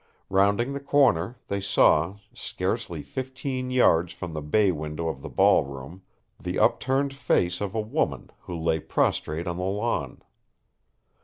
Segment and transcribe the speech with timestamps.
[0.31, 6.01] Rounding the corner, they saw, scarcely fifteen yards from the bay window of the ballroom,
[6.39, 10.23] the upturned face of a woman who lay prostrate on the lawn.